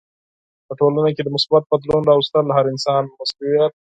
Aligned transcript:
په 0.67 0.73
ټولنه 0.79 1.09
کې 1.15 1.21
د 1.23 1.29
مثبت 1.35 1.63
بدلون 1.71 2.01
راوستل 2.09 2.45
هر 2.57 2.65
انسان 2.73 3.03
مسولیت 3.19 3.71
دی. 3.75 3.79